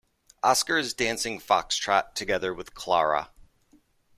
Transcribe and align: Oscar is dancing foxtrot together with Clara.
Oscar 0.41 0.77
is 0.79 0.95
dancing 0.95 1.39
foxtrot 1.39 2.15
together 2.15 2.55
with 2.55 2.73
Clara. 2.73 3.29